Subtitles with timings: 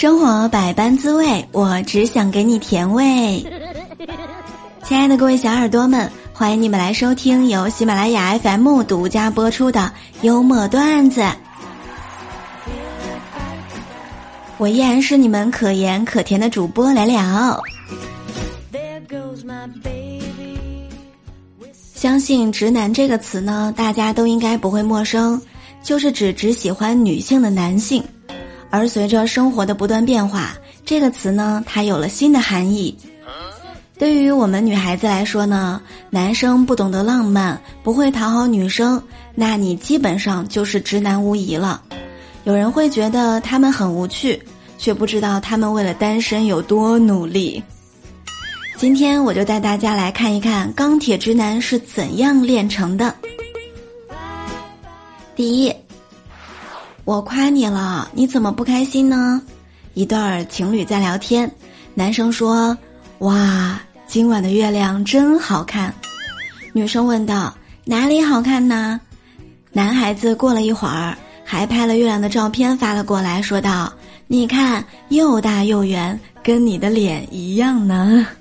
[0.00, 3.44] 生活百般滋味，我只想给你甜味。
[4.82, 9.92] 亲爱的各位小耳朵们，欢迎你们来收听由喜马拉雅 FM 独家播出的
[10.22, 11.22] 幽默段子。
[14.56, 17.62] 我依然是你们可盐可甜的主播来了。
[21.94, 25.38] 相信“直男”这个词呢，大家都应该不会陌生，
[25.82, 28.02] 就是指只喜欢女性的男性。
[28.70, 30.56] 而随着生活的不断变化，
[30.86, 32.96] 这个词呢，它有了新的含义。
[33.98, 39.02] 对于我们女孩子来说呢，男生不懂得浪漫，不会讨好女生，
[39.34, 41.82] 那你基本上就是直男无疑了。
[42.44, 44.42] 有人会觉得他们很无趣，
[44.78, 47.62] 却不知道他们为了单身有多努力。
[48.78, 53.14] 今天我就带大家来看一看钢铁直男是怎样炼成的。
[55.36, 55.74] 第一。
[57.04, 59.42] 我夸你了，你怎么不开心呢？
[59.94, 61.50] 一对儿情侣在聊天，
[61.94, 62.76] 男生说
[63.20, 65.92] ：“哇，今晚的月亮真好看。”
[66.72, 67.52] 女生问道
[67.84, 69.00] ：“哪里好看呢？”
[69.72, 73.92] 男孩子过了一会儿，还拍了月亮的照片发了过来，说道
[74.28, 78.24] ：“你看，又大又圆，跟你的脸一样呢。”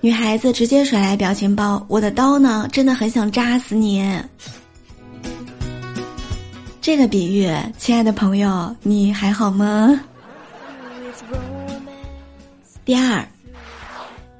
[0.00, 2.68] 女孩子直接甩来表情包：“我的刀呢？
[2.72, 4.20] 真的很想扎死你。”
[6.88, 10.00] 这个比喻，亲爱的朋友，你还好吗？
[12.82, 13.22] 第二，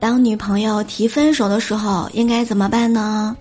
[0.00, 3.36] 当女朋友提分手的时候，应该怎么办呢？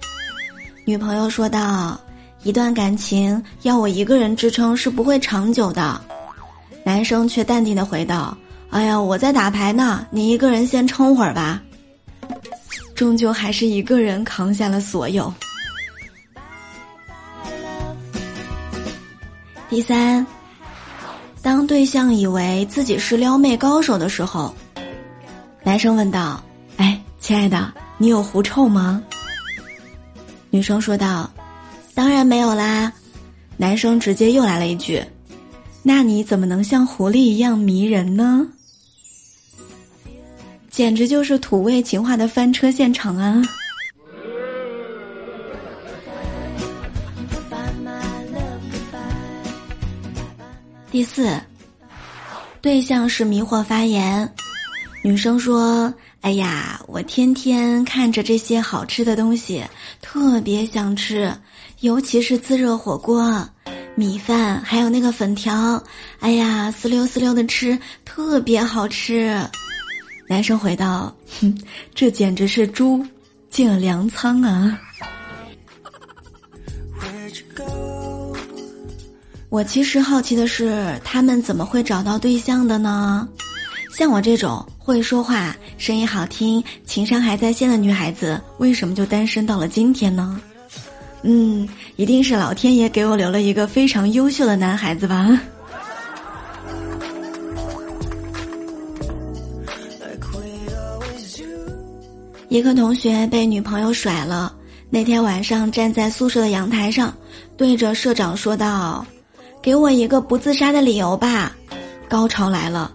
[0.83, 1.97] 女朋友说道
[2.43, 6.01] ：“一段感情要我一个人支撑是不会长久的。”
[6.83, 8.37] 男生却淡定的回道
[8.71, 11.63] ：“哎呀，我在打牌呢，你一个人先撑会儿吧。”
[12.93, 15.33] 终究还是一个人扛下了所有。
[19.69, 20.25] 第三，
[21.41, 24.53] 当对象以为自己是撩妹高手的时候，
[25.61, 26.41] 男生问道
[26.77, 29.03] ：“哎，亲爱的，你有狐臭吗？”
[30.49, 31.29] 女生说道
[31.93, 32.91] ：“当然没有啦。”
[33.57, 35.03] 男生直接又来了一句
[35.83, 38.47] ：“那你怎么能像狐狸一样迷人呢？”
[40.71, 43.41] 简直就是土味情话的翻车现场啊！
[50.97, 51.39] 第四，
[52.59, 54.27] 对象是迷惑发言。
[55.03, 59.63] 女生说：“哎呀，我天天看着这些好吃的东西，
[60.01, 61.31] 特别想吃，
[61.81, 63.47] 尤其是自热火锅、
[63.93, 65.79] 米饭，还有那个粉条。
[66.19, 69.39] 哎呀，滋溜滋溜的吃，特别好吃。”
[70.27, 71.55] 男生回道：“哼，
[71.93, 73.05] 这简直是猪
[73.51, 74.75] 进了粮仓啊！”
[79.49, 83.27] 我其实好奇的是，他们怎么会找到对象的呢？
[83.95, 90.39] 像我这种会说话、声音好听、情商还在线的女孩子，为什么就单身到了今天呢？
[91.23, 95.27] 嗯，一定是老天爷给我留了一个非常优秀的男孩子吧。
[102.49, 104.53] 一个同学被女朋友甩了，
[104.89, 107.13] 那天晚上站在宿舍的阳台上，
[107.55, 109.05] 对着社长说道。
[109.61, 111.51] 给我一个不自杀的理由吧！
[112.09, 112.93] 高潮来了，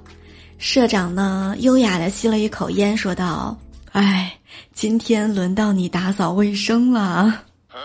[0.56, 1.55] 社长呢？
[1.59, 3.55] 优雅的吸了一口烟，说道
[3.93, 4.33] ：“哎，
[4.73, 7.43] 今天轮到你打扫卫生了。”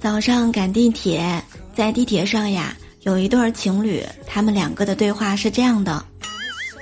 [0.00, 1.44] 早上赶地铁，
[1.74, 6.02] 在地铁上呀，有一对情侣，他们两个的对话是这样的：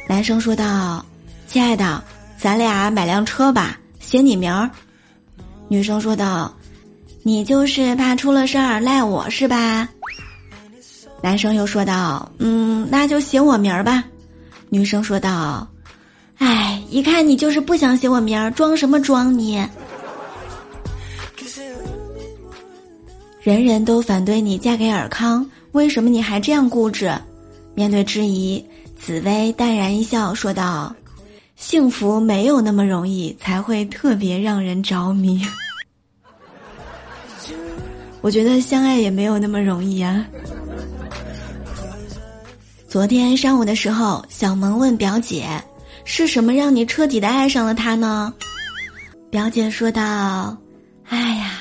[0.08, 1.04] 男生说道
[1.48, 2.04] ：“亲爱的，
[2.38, 4.70] 咱俩买辆车吧，写你名儿。”
[5.66, 6.54] 女生说道。
[7.28, 9.86] 你就是怕出了事儿赖我是吧？
[11.22, 14.02] 男生又说道：“嗯，那就写我名儿吧。”
[14.70, 15.68] 女生说道
[16.40, 19.62] ：“哎，一看你就是不想写我名儿，装什么装你？”
[23.42, 27.12] 人人都反对你嫁给尔康，为什么你还这样固执？
[27.74, 28.64] 面对质疑，
[28.98, 30.96] 紫薇淡然一笑说道
[31.56, 35.42] ：“幸福没有那么容易，才会特别让人着迷。”
[38.28, 40.22] 我觉得相爱也没有那么容易啊。
[42.86, 45.48] 昨天上午的时候，小萌问表姐
[46.04, 48.30] ：“是什么让你彻底的爱上了他呢？”
[49.32, 50.54] 表姐说道
[51.08, 51.52] ：“哎呀，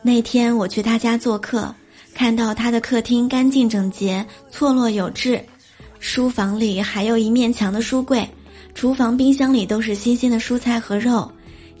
[0.00, 1.74] 那天我去他家做客，
[2.14, 5.38] 看到他的客厅干净整洁、错落有致，
[5.98, 8.26] 书房里还有一面墙的书柜，
[8.74, 11.30] 厨房冰箱里都是新鲜的蔬菜和肉，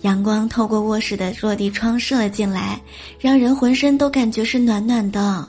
[0.02, 2.80] 阳光透过卧室的落地窗射了进来，
[3.18, 5.46] 让人浑身都感觉是暖暖的。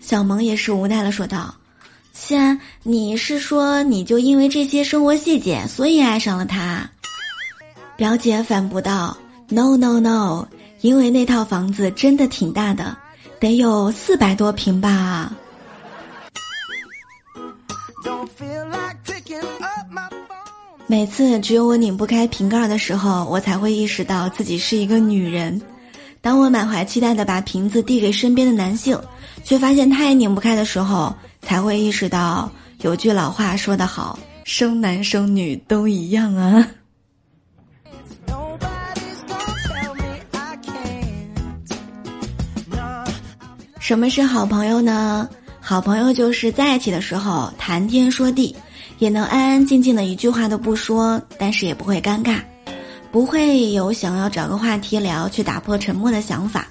[0.00, 1.54] 小萌也是无奈的说道
[2.12, 6.88] ：“亲，你是说你就因为这些生活细节，所以爱上了他？”
[7.96, 9.16] 表姐反驳道
[9.48, 10.46] ：“No No No，
[10.82, 12.96] 因为那套房子真的挺大的，
[13.40, 15.32] 得有四百多平吧。”
[20.90, 25.60] 每次只有我拧不开瓶盖的时候，我才会意识到自己是一个女人。
[26.22, 28.98] 当我满怀期待的把瓶子递给身边的男性，
[29.44, 32.50] 却发现他也拧不开的时候，才会意识到
[32.80, 36.66] 有句老话说得好：“生男生女都一样啊。”
[43.78, 45.28] 什么是好朋友呢？
[45.60, 48.56] 好朋友就是在一起的时候谈天说地。
[48.98, 52.40] 也能安安静静的一句话都不说，但是也不会尴尬，
[53.10, 56.66] 不会有想要找个话题聊去打破沉默的想法，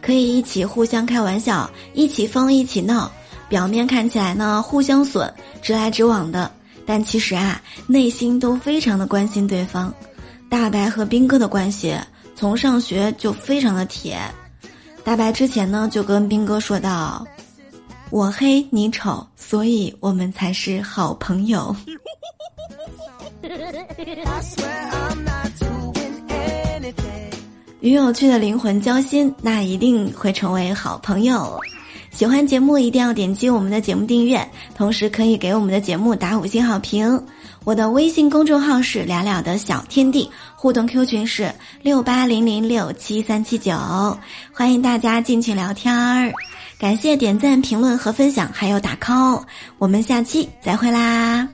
[0.00, 3.10] 可以一起互相开玩笑，一起疯一起闹，
[3.48, 6.50] 表面看起来呢互相损，直来直往的，
[6.86, 9.92] 但其实啊内心都非常的关心对方。
[10.48, 11.96] 大白和兵哥的关系
[12.36, 14.16] 从上学就非常的铁，
[15.02, 17.26] 大白之前呢就跟兵哥说道。
[18.14, 21.74] 我黑你丑，所以我们才是好朋友。
[27.80, 31.58] 与有趣的灵魂交心，那一定会成为好朋友。
[32.12, 37.20] 喜欢节目一定要点击我们的节目订阅，同时可以给我们的节目打五星好评。
[37.64, 41.52] 我的微信公众号是聊聊的小天地，互动 Q 群是
[41.82, 43.76] 六八零零六七三七九，
[44.52, 46.32] 欢迎大家进群聊天儿。
[46.78, 49.42] 感谢点赞、评论和分享，还有打 call，
[49.78, 51.48] 我们下期再会啦。